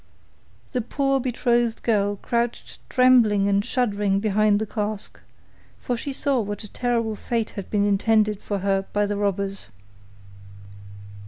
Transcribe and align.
The 0.71 0.81
poor 0.81 1.19
betrothed 1.19 1.83
girl 1.83 2.15
crouched 2.15 2.79
trembling 2.89 3.47
and 3.47 3.63
shuddering 3.63 4.19
behind 4.19 4.57
the 4.59 4.65
cask, 4.65 5.19
for 5.77 5.95
she 5.95 6.11
saw 6.11 6.39
what 6.41 6.63
a 6.63 6.67
terrible 6.67 7.15
fate 7.15 7.51
had 7.51 7.69
been 7.69 7.85
intended 7.85 8.41
for 8.41 8.57
her 8.65 8.85
by 8.93 9.05
the 9.05 9.15
robbers. 9.15 9.67